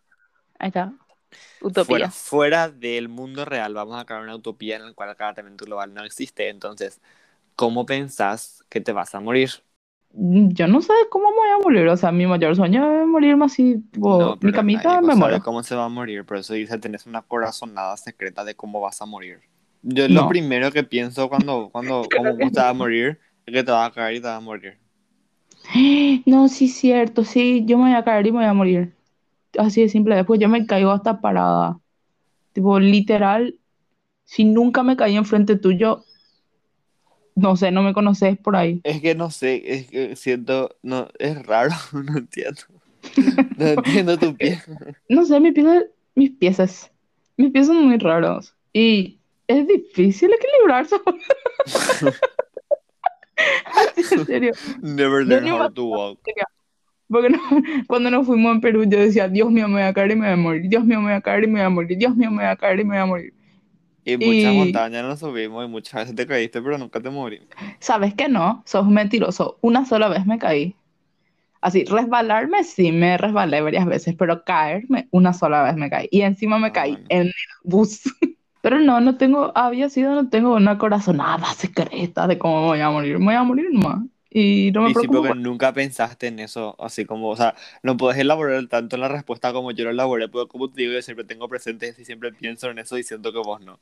[0.58, 0.92] ahí está.
[1.72, 2.10] Fuera, Utopía.
[2.10, 5.92] fuera del mundo real, vamos a crear una utopía en la cual el calentamiento global
[5.94, 6.48] no existe.
[6.48, 7.00] Entonces,
[7.56, 9.50] ¿cómo pensás que te vas a morir?
[10.12, 13.06] Mm, Yo no sé cómo me voy a morir, o sea, mi mayor sueño es
[13.06, 15.42] morirme así, tipo, No, mi camita me muero.
[15.42, 19.00] cómo se va a morir, por eso dice, tenés una corazonada secreta de cómo vas
[19.00, 19.40] a morir.
[19.82, 20.24] Yo No.
[20.24, 23.90] lo primero que pienso cuando, cuando cómo te vas a morir es que te vas
[23.90, 24.78] a caer y te vas a morir.
[26.26, 28.94] No, sí, cierto, sí, yo me voy a caer y me voy a morir.
[29.58, 31.78] Así de simple, después yo me caigo hasta parada.
[32.52, 33.58] Tipo, literal,
[34.24, 36.04] si nunca me caí enfrente tuyo,
[37.34, 38.80] no sé, no me conoces por ahí.
[38.84, 42.62] Es que no sé, es que siento, no, es raro, no entiendo.
[43.58, 44.62] No entiendo tu pie.
[45.08, 46.90] No sé, mis pies, mis piezas,
[47.36, 48.54] mis pies son muy raros.
[48.72, 50.96] Y es difícil equilibrarse.
[53.66, 54.52] Así, en serio.
[54.80, 56.18] Never learn how to walk.
[57.14, 57.38] Porque no-
[57.86, 60.26] cuando nos fuimos en Perú, yo decía, Dios mío, me voy a caer y me
[60.26, 60.68] voy a morir.
[60.68, 61.96] Dios mío, me voy a caer y me voy a morir.
[61.96, 63.32] Dios mío, me voy a caer y me voy a morir.
[64.04, 67.54] Y muchas Y- montañas nos subimos y muchas veces te caíste, pero nunca te moriste.
[67.78, 68.62] ¿Sabes que no?
[68.66, 69.58] Sos mentiroso.
[69.62, 70.74] Una sola vez me caí.
[71.60, 76.08] Así, resbalarme, sí, me resbalé varias veces, pero caerme, una sola vez me caí.
[76.10, 77.06] Y encima me Ah, caí bueno.
[77.08, 78.02] en el bus.
[78.60, 82.88] Pero no, no tengo, había sido, no tengo una corazonada secreta de cómo voy a
[82.90, 83.18] morir.
[83.18, 84.04] Me voy a morir nomás.
[84.34, 87.96] Y no me Y sí, porque nunca pensaste en eso, así como, o sea, no
[87.96, 91.02] puedes elaborar tanto en la respuesta como yo lo elaboré, porque como te digo, yo
[91.02, 93.80] siempre tengo presente y siempre pienso en eso y siento que vos no.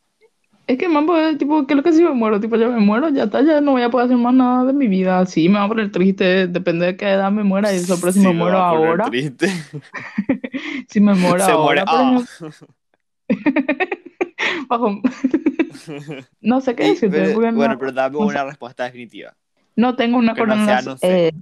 [0.66, 2.40] Es que, mambo, es tipo, ¿qué es lo que si me muero?
[2.40, 4.72] Tipo, ya me muero, ya está, ya no voy a poder hacer más nada de
[4.72, 5.26] mi vida.
[5.26, 8.12] Sí, me va a poner triste, depende de qué edad me muera y eso, pero
[8.12, 9.48] si Sí, me muero va a poner ahora, Triste.
[10.88, 11.80] si me muero Se muere.
[11.80, 12.22] ahora, Ah.
[12.24, 12.68] ejemplo,
[14.68, 15.00] bajo-
[16.40, 18.34] no sé qué decirte, no- bueno, pero dame no sé.
[18.34, 19.36] una respuesta definitiva.
[19.76, 21.32] No tengo una no no sé, eh,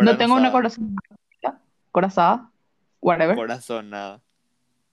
[0.00, 0.52] no tengo una Corazonada.
[0.52, 1.60] corazonada,
[1.92, 2.50] corazada,
[3.00, 4.20] whatever, Corazonada.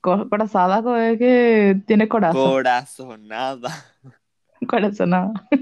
[0.01, 2.43] Co- corazada, co- es que tiene corazón.
[2.43, 3.69] Corazonada.
[4.67, 5.33] Corazonada.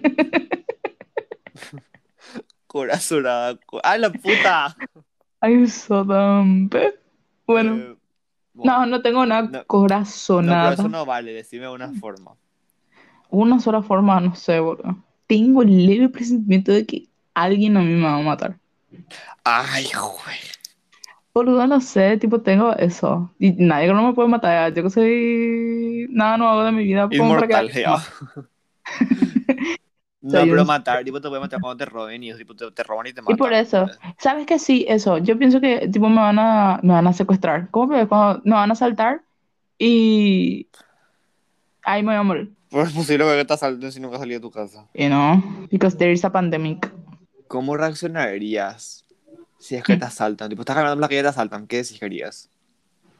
[2.67, 3.57] Corazonada.
[3.65, 4.75] co- ¡Ah, la puta!
[5.41, 6.69] Ay, so dumb.
[7.47, 7.97] Bueno, Eh,
[8.53, 10.73] no, no tengo una no, no, pero corazonada.
[10.73, 12.35] eso no vale, decime una forma.
[13.29, 14.95] Una sola forma, no sé, boludo.
[15.31, 18.59] Tengo el leve presentimiento de que alguien a mí me va a matar.
[19.45, 20.37] Ay, güey.
[21.33, 23.33] Boludo, no sé, tipo, tengo eso.
[23.39, 24.73] Y nadie que no me puede matar.
[24.73, 26.07] Yo que soy.
[26.09, 27.81] Nada hago de mi vida Inmortal, que.
[27.81, 27.97] ya.
[30.21, 33.07] No, pero matar, tipo, te puede matar cuando te roben y tipo, te, te roban
[33.07, 33.37] y te Y matan.
[33.37, 33.87] por eso,
[34.19, 34.59] ¿sabes qué?
[34.59, 35.17] Sí, eso.
[35.17, 37.69] Yo pienso que, tipo, me van a, me van a secuestrar.
[37.71, 39.23] ¿Cómo que cuando me van a saltar
[39.79, 40.67] y
[41.83, 42.51] ahí me voy a morir?
[42.71, 44.87] Pues es posible que te asalten si nunca salí de tu casa.
[44.93, 46.89] You know, because there is a pandemic.
[47.49, 49.03] ¿Cómo reaccionarías
[49.59, 50.47] si es que te asaltan?
[50.47, 51.67] Tipo, estás caminando en la calle y te asaltan.
[51.67, 52.49] ¿Qué decís que harías?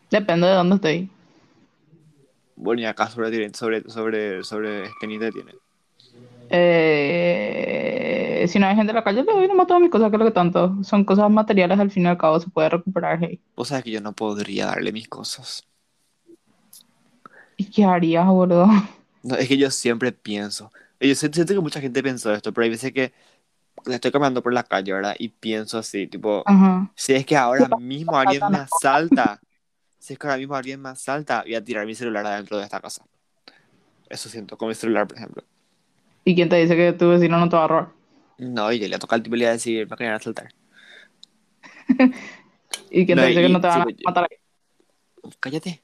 [0.09, 1.09] Depende de dónde estoy.
[2.55, 5.51] Bueno, y acá sobre, sobre, sobre, sobre este ni te tiene.
[6.49, 10.15] Eh, si no hay gente en la calle, le doy nomás todas mis cosas, que
[10.15, 10.81] es lo que tanto.
[10.81, 13.19] Son cosas materiales, al fin y al cabo se puede recuperar.
[13.21, 13.41] hey.
[13.57, 15.67] Vos sabés que yo no podría darle mis cosas.
[17.57, 18.69] ¿Y qué harías, boludo?
[19.23, 20.71] No, es que yo siempre pienso.
[20.99, 23.13] Yo siento que mucha gente pensó esto, pero hay veces que
[23.87, 25.15] estoy caminando por la calle, ¿verdad?
[25.19, 26.91] Y pienso así, tipo, Ajá.
[26.95, 29.39] si es que ahora mismo alguien me asalta,
[29.99, 32.63] si es que ahora mismo alguien me asalta, voy a tirar mi celular adentro de
[32.65, 33.05] esta casa.
[34.09, 35.43] Eso siento, con mi celular, por ejemplo.
[36.25, 37.89] ¿Y quién te dice que tu vecino no te va a robar?
[38.37, 40.49] No, y yo le toca al tipo y le voy a decir, me querían asaltar.
[42.91, 44.37] ¿Y quién No, te dice y- que no te van a matar ahí?
[45.39, 45.83] Cállate.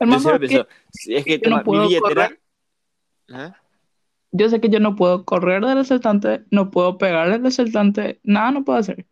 [0.00, 2.30] Yo siempre es que pienso, si es que yo no toma mi billetera.
[3.28, 3.52] ¿Eh?
[4.32, 8.50] Yo sé que yo no puedo correr del asaltante, no puedo pegarle al asaltante, nada
[8.50, 9.06] no puedo hacer.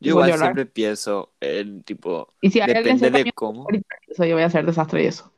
[0.00, 0.40] Yo igual llorar.
[0.48, 3.66] siempre pienso en tipo, Y si depende de cómo.
[4.06, 5.32] eso yo voy a hacer desastre y eso.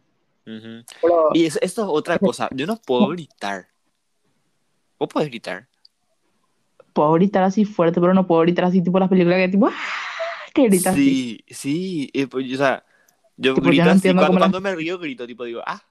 [0.47, 0.85] Ujú.
[1.01, 2.49] Pero Y eso, esto es otra cosa.
[2.53, 3.69] Yo no puedo gritar.
[4.99, 5.66] ¿Vos podés gritar?
[6.93, 9.73] puedo gritar así fuerte, pero no puedo gritar así tipo las películas que tipo ¡ah!
[10.95, 12.11] Sí, sí.
[12.13, 12.85] y pues, o sea,
[13.37, 14.03] yo Tipo, grito no así.
[14.09, 15.83] Cuando, cómo la- cuando me río, grito, tipo, digo, ah.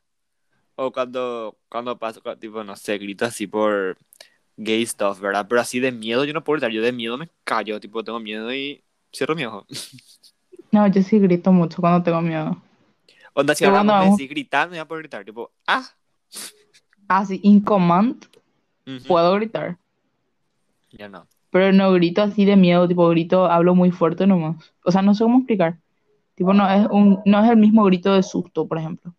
[0.76, 3.98] O cuando, cuando paso, tipo, no sé, grito así por
[4.58, 5.45] gay stuff, ¿verdad?
[5.50, 6.72] Pero así de miedo yo no puedo gritar.
[6.72, 9.65] Yo de miedo me callo, tipo, tengo miedo y cierro mi ojo.
[10.72, 12.56] No, yo sí grito mucho cuando tengo miedo.
[13.34, 15.84] Onda, si ahora cuando me decís gritar, me voy a poder gritar, tipo, ah.
[17.08, 18.26] Así, in command,
[18.86, 19.08] Ujú.
[19.08, 19.80] puedo gritar.
[20.91, 21.28] Ya no.
[21.51, 24.71] Pero no grito así de miedo, tipo grito, hablo muy fuerte nomás.
[24.85, 25.77] O sea, no sé cómo explicar.
[26.35, 29.13] Tipo, no es un, no es el mismo grito de susto, por ejemplo.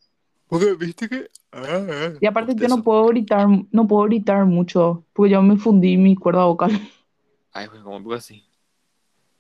[0.46, 1.28] Porque viste que.
[1.52, 5.96] Ah, Y aparte yo no puedo gritar, no puedo gritar mucho, porque yo me fundí
[5.96, 6.70] mi cuerda vocal.
[7.52, 8.44] Ay, pues como un poco así.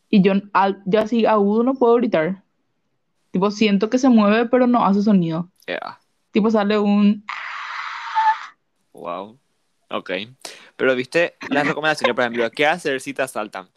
[0.08, 2.42] Y yo, al- yo así agudo no puedo gritar.
[3.30, 5.48] Tipo, siento que se mueve, pero no hace sonido.
[5.68, 6.00] Yeah.
[6.32, 7.24] Tipo, sale un...
[8.92, 9.38] Wow.
[9.90, 10.10] Ok.
[10.80, 13.70] Pero viste las recomendaciones, por ejemplo, ¿qué hacer si te asaltan?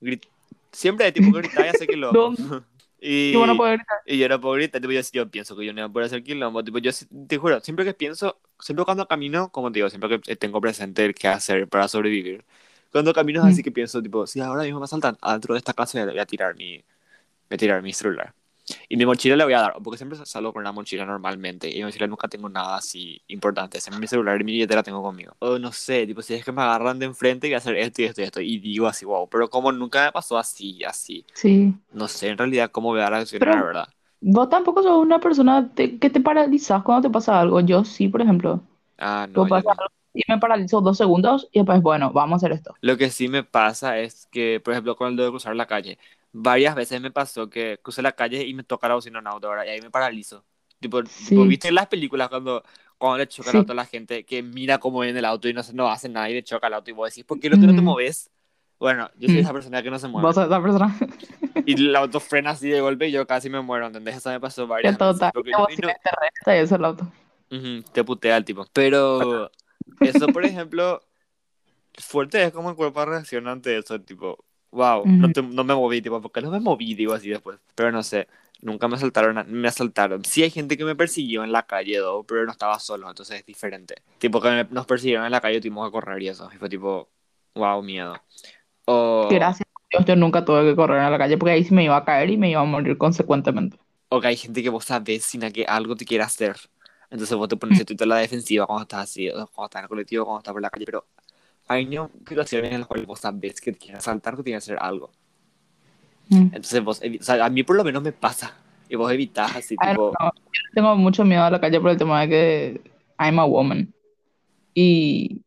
[0.00, 0.28] Grit-
[0.72, 2.34] Siempre de tipo gritar y hacer quilombo.
[3.00, 3.98] y, Tipo, no puedo gritar.
[4.06, 6.06] y yo no puedo gritar, tipo, yo, yo pienso que yo no voy a poder
[6.06, 6.64] hacer quilombo.
[6.64, 6.90] Tipo, yo
[7.28, 11.04] te juro, siempre que pienso, siempre cuando camino, como te digo, siempre que tengo presente
[11.06, 12.44] el qué hacer para sobrevivir.
[12.92, 15.74] Cuando camino es así que pienso, tipo, si ahora mismo me asaltan, adentro de esta
[15.74, 18.34] casa voy a tirar mi, voy a tirar mi celular.
[18.88, 21.68] Y mi mochila le voy a dar, porque siempre salgo con la mochila normalmente.
[21.68, 23.80] Y en mi mochila nunca tengo nada así importante.
[23.80, 25.34] Siempre mi celular y mi billetera tengo conmigo.
[25.38, 27.76] O no sé, tipo, si es que me agarran de enfrente y voy a hacer
[27.76, 28.40] esto y esto y esto.
[28.40, 29.28] Y digo así, wow.
[29.28, 31.24] Pero como nunca me pasó así, así.
[31.34, 31.72] Sí.
[31.92, 33.88] No sé en realidad cómo voy a reaccionar, Pero- la verdad.
[34.20, 37.60] Vos tampoco sos una persona te- que te paralizas cuando te pasa algo.
[37.60, 38.60] Yo sí, por ejemplo.
[38.98, 39.70] Ah, no, yo pasa no.
[39.82, 42.74] algo y me paralizo dos segundos y después, bueno, vamos a hacer esto.
[42.80, 45.98] Lo que sí me pasa es que, por ejemplo, con el de cruzar la calle,
[46.38, 49.48] varias veces me pasó que crucé la calle y me toca la bocina un auto,
[49.48, 49.64] ¿verdad?
[49.64, 50.44] Y ahí me paralizo.
[50.80, 51.30] Tipo, Sí.
[51.30, 52.62] tipo, ¿viste las películas cuando,
[52.98, 53.56] cuando le choca Sí.
[53.56, 56.08] el auto a la gente que mira cómo viene el auto y no, no hace
[56.08, 57.80] nada y le choca el auto y vos decís, ¿por qué no, tú no te
[57.80, 58.30] moves?
[58.78, 59.40] Bueno, yo soy Mm.
[59.40, 60.26] esa persona que no se mueve.
[60.26, 60.94] Vos sos esa persona
[61.64, 64.16] Y el auto frena así de golpe y yo casi me muero, ¿entendés?
[64.16, 65.14] Eso me pasó varias total.
[65.14, 65.32] veces.
[65.32, 67.10] Porque Te yo- no- te resta y eso el auto.
[67.50, 68.66] Ujú, te putea el tipo.
[68.74, 69.50] Pero
[70.00, 71.00] eso, por ejemplo,
[71.98, 75.32] fuerte es como el cuerpo reacciona ante eso, tipo, wow, no, Ujú.
[75.32, 76.94] te- no me moví, tipo, ¿por qué no me moví?
[76.94, 77.58] Digo así después.
[77.74, 78.28] Pero no sé,
[78.60, 80.24] nunca me asaltaron, a- me asaltaron.
[80.24, 83.40] Sí hay gente que me persiguió en la calle, though, pero no estaba solo, entonces
[83.40, 83.96] es diferente.
[84.18, 86.50] Tipo, que me- nos persiguieron en la calle tuvimos que correr y eso.
[86.54, 87.08] Y fue tipo,
[87.54, 88.22] wow, miedo.
[88.86, 91.72] O, Gracias a Dios, yo nunca tuve que correr a la calle porque ahí sí
[91.74, 93.78] me iba a caer y me iba a morir consecuentemente.
[94.08, 96.56] o que hay gente que vos sabés sin a que algo te quiere hacer.
[97.10, 99.88] Entonces vos te pones tú a la defensiva cuando estás así, cuando estás en el
[99.88, 101.06] colectivo, cuando estás por la calle, pero
[101.68, 104.58] hay no situaciones en las cuales vos sabés que te quieren asaltar, que te quieren
[104.58, 105.10] hacer algo.
[106.28, 106.50] Mm.
[106.52, 108.56] Entonces vos, o sea, a mí por lo menos me pasa
[108.88, 110.12] Y vos evitás así, I tipo.
[110.18, 112.80] Yo tengo mucho miedo a la calle por el tema de que
[113.18, 113.92] I'm a woman.
[114.74, 115.42] Y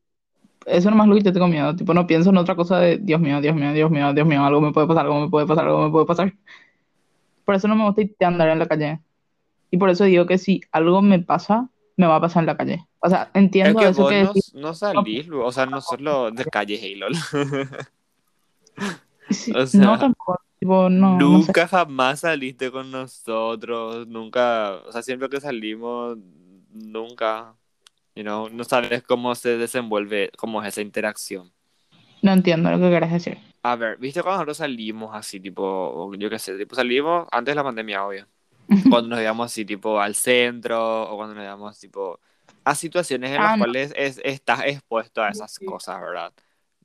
[0.65, 1.75] eso nomás lo que yo tengo miedo.
[1.75, 4.43] Tipo, no pienso en otra cosa de Dios mío, Dios mío, Dios mío, Dios mío,
[4.43, 6.33] algo me puede pasar, algo me puede pasar, algo me puede pasar.
[7.45, 8.99] Por eso no me gusta andar en la calle.
[9.71, 12.55] Y por eso digo que si algo me pasa, me va a pasar en la
[12.55, 12.87] calle.
[12.99, 14.53] O sea, es entiendo que eso vos que no, decís.
[14.53, 17.07] no salís, o sea, no solo de calle Halo.
[19.29, 21.47] Sí, O no sea, tampoco, tipo, no, no sé.
[21.47, 26.17] nunca jamás saliste con nosotros, nunca, o sea, siempre que salimos,
[26.71, 27.53] nunca,
[28.15, 31.51] you know, no sabes cómo se desenvuelve, cómo es esa interacción.
[32.23, 33.37] No entiendo lo que querés decir.
[33.61, 37.55] A ver, ¿viste cuando nosotros salimos así, tipo, yo qué sé, tipo salimos antes de
[37.57, 38.25] la pandemia, obvio?
[38.89, 42.19] Cuando nos íbamos así, tipo, al centro, o cuando nos íbamos, tipo,
[42.63, 43.63] a situaciones en las Ah, no.
[43.65, 46.31] cuales es- estás expuesto a esas cosas, ¿verdad?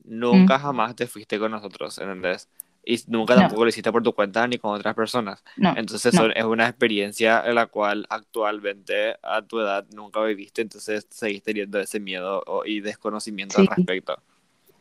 [0.04, 0.62] Nunca Mm.
[0.62, 2.48] jamás te fuiste con nosotros, ¿entendés?
[2.86, 3.40] Y nunca No.
[3.42, 5.42] tampoco lo hiciste por tu cuenta ni con otras personas.
[5.56, 6.20] No, Entonces no.
[6.22, 11.42] son- es una experiencia en la cual actualmente a tu edad nunca viviste, entonces seguís
[11.42, 13.70] teniendo ese miedo y desconocimiento al Sí.
[13.74, 14.22] respecto.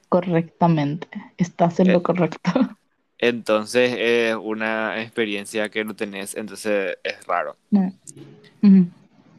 [0.09, 1.07] Correctamente.
[1.37, 2.51] Estás en Eh, lo correcto.
[3.25, 7.55] Entonces es una experiencia que no tenés, entonces es raro.
[7.71, 7.93] No.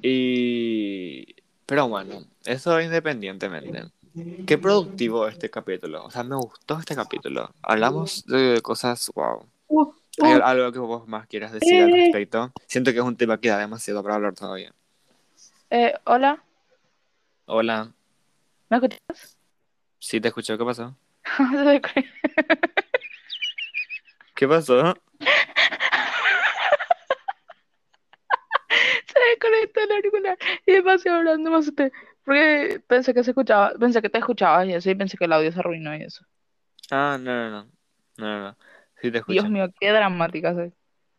[0.00, 1.34] Y...
[1.66, 3.84] Pero bueno, eso independientemente.
[4.46, 6.02] Qué productivo este capítulo.
[6.04, 7.50] O sea, me gustó este capítulo.
[7.62, 9.46] Hablamos de cosas, wow.
[9.68, 9.92] Uh,
[10.22, 12.04] ¿Hay algo que vos más quieras decir al Eh.
[12.04, 12.52] respecto?
[12.66, 14.72] Siento que es un tema que da demasiado para hablar todavía.
[15.68, 16.42] eh, hola,
[17.46, 17.92] Hola,
[18.70, 19.36] ¿me escuchas?
[19.98, 20.96] sí te escucho, ¿qué pasó?
[24.34, 24.94] ¿Qué pasó?
[29.06, 31.92] se desconectó el auricular y pasé hablando más usted.
[32.24, 35.32] Porque pensé que se escuchaba, pensé que te escuchabas y eso, y pensé que el
[35.32, 36.24] audio se arruinó y eso.
[36.90, 37.70] Ah, no, no, no.
[38.16, 38.56] No, no, no.
[39.00, 40.72] Sí te Dios mío, qué dramática soy.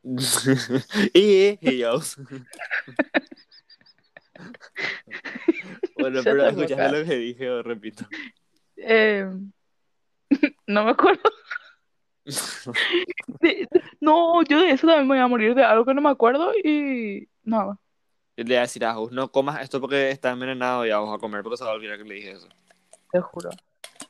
[1.13, 2.17] y ellos.
[5.97, 8.05] bueno, pero te escuchaste lo que dije, o repito.
[8.77, 9.25] Eh,
[10.67, 11.23] no me acuerdo.
[13.39, 13.67] De-
[13.99, 16.53] no, yo de eso también me voy a morir de algo que no me acuerdo
[16.55, 17.79] y nada.
[18.37, 21.15] Yo le voy a decir a Gus, no comas esto porque está envenenado y vamos
[21.15, 22.47] a comer porque se va a olvidar que le dije eso.
[23.11, 23.49] Te juro.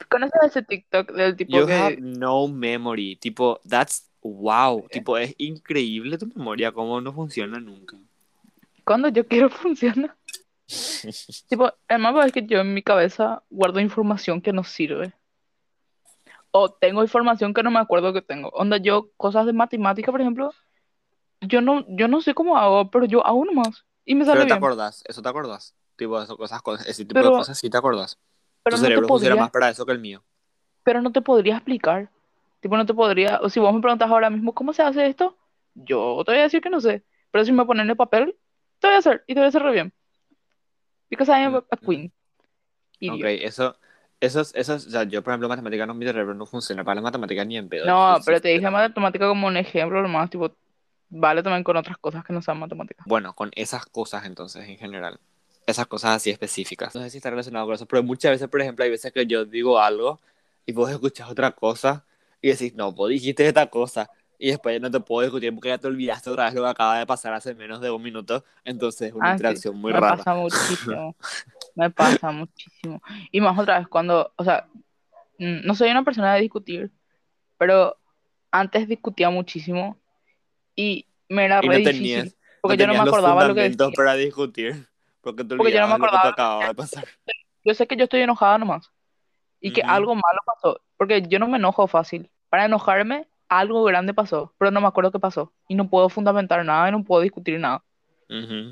[0.09, 3.17] ¿Conoces ese TikTok del tipo You que have no memory.
[3.17, 4.87] Tipo, that's wow.
[4.89, 7.97] Tipo, es increíble tu memoria, cómo no funciona nunca.
[8.83, 10.15] cuando yo quiero funciona?
[11.47, 15.13] Tipo, el mapa es que yo en mi cabeza guardo información que no sirve.
[16.57, 18.47] O tengo información que no me acuerdo que tengo.
[18.49, 20.53] Onda, yo, cosas de matemática, por ejemplo,
[21.41, 23.83] yo no, yo no sé cómo hago, pero yo hago nomás.
[24.05, 24.57] Y me sale Pero te bien.
[24.63, 25.75] acordás, eso te acordás.
[25.97, 28.17] Tipo, eso, cosas, ese tipo Pero- de cosas sí te acordás.
[28.63, 30.23] Pero tu no te cerebro funciona podría, más para eso que el mío.
[30.83, 32.09] pero no te podría explicar.
[32.61, 35.35] Tipo, no te podría, o si vos me preguntas ahora mismo cómo se hace esto,
[35.73, 37.03] yo te voy a decir que no sé.
[37.31, 38.37] Pero si me ponen en el papel,
[38.79, 39.93] te voy a hacer, y te voy a hacer re bien.
[41.09, 42.05] Because I am a, a queen.
[42.05, 42.13] Ok,
[42.99, 43.27] Idiot.
[43.43, 43.79] eso, eso,
[44.19, 46.95] es- eso, es- o sea, yo por ejemplo, matemáticas no, mi cerebro no funciona para
[46.95, 47.85] las matemáticas ni en pedo.
[47.85, 50.51] No, pero te dije matemática como un ejemplo nomás, tipo,
[51.09, 53.05] vale también con otras cosas que no sean matemáticas.
[53.07, 55.19] Bueno, con esas cosas entonces en general.
[55.67, 56.93] Esas cosas así específicas.
[56.93, 59.25] No sé si está relacionado con eso, pero muchas veces, por ejemplo, hay veces que
[59.25, 60.19] yo digo algo
[60.65, 62.05] y vos escuchas otra cosa
[62.41, 64.09] y decís, no, vos dijiste esta cosa.
[64.37, 66.99] Y después no te puedo discutir porque ya te olvidaste otra vez lo que acaba
[66.99, 68.43] de pasar hace menos de un minuto.
[68.63, 70.17] Entonces es una Ah, sí, interacción muy me rara.
[70.17, 71.15] pasa muchísimo.
[71.75, 73.01] Me pasa muchísimo.
[73.31, 74.67] Y más otra vez cuando, o sea,
[75.37, 76.91] mm, no soy una persona de discutir,
[77.57, 77.97] pero
[78.51, 79.97] antes discutía muchísimo
[80.75, 83.55] y me era Y re no difícil tenías, porque no yo no me acordaba lo
[83.55, 83.89] que decía.
[83.95, 84.87] para discutir.
[85.21, 86.29] Porque te Porque yo no me de lo que acordaba.
[86.33, 87.05] acababa de pasar.
[87.63, 88.91] Yo sé que yo estoy enojada nomás
[89.59, 92.29] y que algo malo pasó, porque yo no me enojo fácil.
[92.49, 96.63] Para enojarme, algo grande pasó, pero no me acuerdo qué pasó y no puedo fundamentar
[96.63, 97.83] nada y no puedo discutir nada.
[98.29, 98.71] Ujú.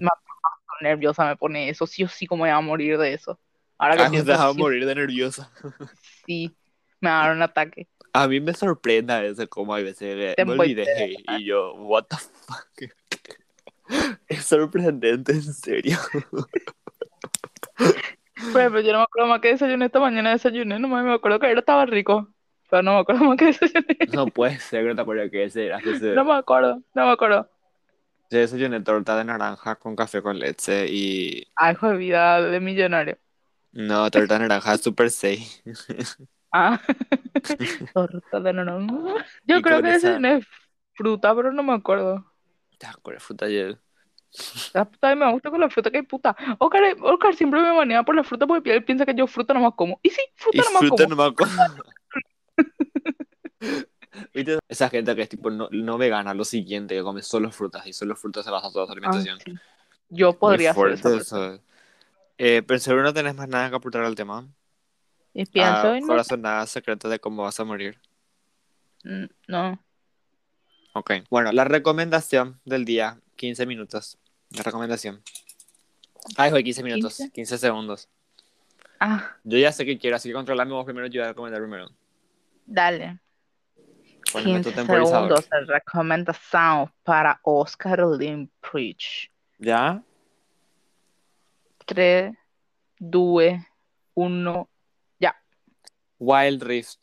[0.82, 3.40] Nerviosa me pone eso, sí o sí como me voy a morir de eso.
[3.78, 5.52] Ahora que Ah, te pienso, vas a sí, morir de nerviosa.
[6.26, 6.58] sí,
[7.02, 7.88] me va a dar un ataque.
[8.14, 11.74] A mí me sorprende a veces cómo hay veces que Te me olvidé y yo,
[11.76, 12.94] what the fuck.
[14.28, 15.98] Es sorprendente, en serio.
[18.54, 21.50] Ejemplo, yo no me acuerdo más que desayuné esta mañana, desayuné, no me acuerdo que
[21.50, 22.34] era, estaba rico,
[22.70, 23.98] pero no me acuerdo más que desayuné.
[24.06, 25.80] No puede ser que no te acuerdas que ese era.
[25.80, 27.50] Ese, No me acuerdo, no me acuerdo.
[28.34, 31.48] Yo desayuné torta de naranja con café con leche y...
[31.56, 33.20] Ay, vida de millonario.
[33.72, 35.46] No, torta de naranja super safe.
[36.52, 36.82] Ah,
[37.94, 39.26] torta de naranja.
[39.46, 40.42] Yo Y creo que esa- desayuné
[40.96, 42.26] fruta, pero no me acuerdo.
[42.80, 43.80] ¿Te acuerdas fruta ayer?
[44.74, 46.36] La puta y me gusta con la fruta, que puta.
[46.58, 49.60] Oscar, Oscar siempre me manea por la fruta porque él piensa que yo fruta no
[49.60, 50.00] más como.
[50.02, 51.10] Y sí, Y fruta no más fruta como.
[51.10, 51.84] no me acuerdo.
[54.34, 54.58] ¿Viste?
[54.68, 57.94] Esa gente que es tipo no, no vegana, lo siguiente, que come solo frutas y
[57.94, 59.40] solo frutas se basa toda su Ah, alimentación.
[59.40, 59.54] sí.
[60.10, 61.60] Yo podría ser eso.
[62.38, 64.48] Eh, pero seguro no tenés más nada que aportar al tema.
[65.34, 66.06] Y pienso Ah, en...
[66.06, 68.00] corazón, nada secreto de cómo vas a morir.
[69.04, 69.84] Mm, No.
[70.94, 71.12] Ok.
[71.30, 74.18] Bueno, la recomendación del día, 15 minutos.
[74.52, 75.22] La recomendación.
[76.38, 77.32] Ay, fue 15 minutos, 15.
[77.34, 78.10] 15 segundos.
[79.00, 81.62] Ah, Yo ya sé que quiero, así que controlame vos primero, yo voy a recomendar
[81.62, 81.90] primero.
[82.66, 83.20] dale.
[84.34, 85.38] Poneme tu 15 temporizador.
[85.38, 89.32] segundos de recomendación para Oscar Limprich.
[89.60, 90.04] ¿Ya?
[91.86, 92.34] 3,
[93.00, 93.44] 2,
[94.16, 94.70] 1,
[95.20, 95.36] ya.
[96.20, 97.00] Wild Rift.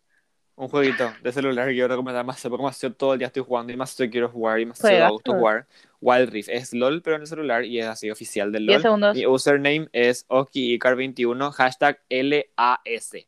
[0.56, 3.42] Un jueguito de celular que quiero recomendar más porque más yo todo el día estoy
[3.42, 5.66] jugando y más yo quiero jugar y más yo gusta jugar.
[6.02, 8.82] Wild Rift es LOL pero en el celular y es así oficial del 10 LOL.
[8.82, 9.16] segundos.
[9.16, 12.44] Mi username es OkiIcar21 hashtag LAS.
[12.84, 13.26] Así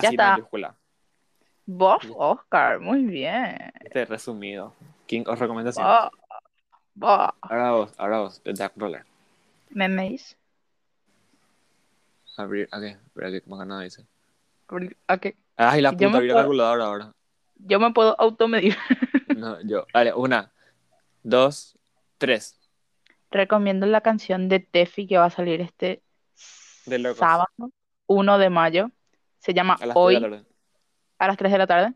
[0.00, 0.32] Ya está.
[0.32, 0.77] mayúscula.
[1.70, 3.58] Vos, Oscar, muy bien.
[3.80, 4.72] Este es resumido.
[5.04, 5.86] King of recomendación.
[5.86, 6.10] Vos,
[6.94, 7.30] vos.
[7.42, 9.04] Ahora vos, ahora vos, te da controlar.
[9.68, 10.34] Memes.
[12.38, 12.86] Abrir, ¿a qué?
[12.86, 14.06] Espera que más nada dice.
[14.70, 15.26] Ok.
[15.58, 17.12] Ay, la Yo puta, abrí la calculadora ahora.
[17.56, 18.74] Yo me puedo automedir.
[19.36, 19.86] No, yo.
[19.94, 20.50] Vale, una,
[21.22, 21.78] dos,
[22.16, 22.58] tres.
[23.30, 26.02] Recomiendo la canción de Tefi que va a salir este
[26.86, 27.46] De sábado
[28.06, 28.90] 1 de mayo.
[29.38, 30.48] Se llama A Hoy tres de la tarde.
[31.18, 31.94] A las 3 de la tarde.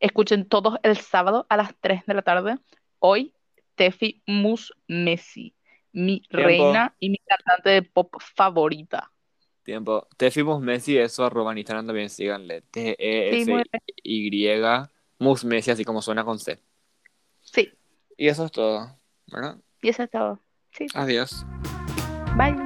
[0.00, 2.58] Escuchen todos el sábado a las 3 de la tarde.
[2.98, 3.34] Hoy,
[3.74, 5.54] Tefi Mus Messi,
[5.92, 9.10] mi reina y mi cantante de pop favorita.
[9.62, 10.06] Tiempo.
[10.16, 12.62] Te fuimos Messi, eso arroba en Instagram también, síganle.
[12.70, 14.48] T-E-F-Y,
[15.18, 16.60] Mus Messi, así como suena con C.
[17.40, 17.72] Sí,
[18.16, 19.56] Y eso es todo, ¿verdad?
[19.80, 20.40] y eso es todo.
[20.72, 21.44] Sí, Adiós.
[22.36, 22.63] bye.